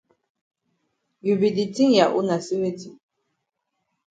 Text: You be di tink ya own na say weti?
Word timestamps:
You 1.25 1.33
be 1.41 1.49
di 1.57 1.65
tink 1.75 1.93
ya 1.99 2.05
own 2.15 2.25
na 2.29 2.37
say 2.45 2.59
weti? 2.61 2.89